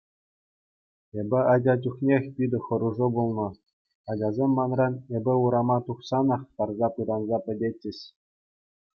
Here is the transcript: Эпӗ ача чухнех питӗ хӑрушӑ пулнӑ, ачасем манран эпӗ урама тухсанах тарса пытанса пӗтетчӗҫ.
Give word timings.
Эпӗ 1.19 1.39
ача 1.53 1.73
чухнех 1.81 2.23
питӗ 2.35 2.59
хӑрушӑ 2.65 3.07
пулнӑ, 3.13 3.47
ачасем 4.11 4.51
манран 4.57 4.93
эпӗ 5.17 5.33
урама 5.43 5.77
тухсанах 5.89 6.41
тарса 6.55 6.87
пытанса 6.97 7.37
пӗтетчӗҫ. 7.45 7.99